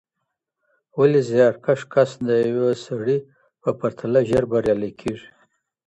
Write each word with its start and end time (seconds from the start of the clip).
ولي 0.99 1.21
زیارکښ 1.29 1.81
کس 1.93 2.09
د 2.27 2.29
پوه 2.53 2.73
سړي 2.85 3.17
په 3.61 3.69
پرتله 3.79 4.19
ژر 4.29 4.43
بریالی 4.51 4.91
کېږي؟ 4.99 5.27